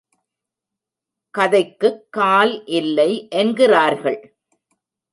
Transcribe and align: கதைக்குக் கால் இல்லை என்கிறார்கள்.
கதைக்குக் 1.37 2.07
கால் 2.09 2.65
இல்லை 2.65 3.27
என்கிறார்கள். 3.29 4.35